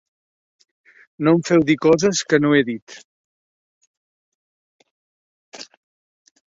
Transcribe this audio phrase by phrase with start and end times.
[1.27, 2.97] No em feu dir coses que no he dit.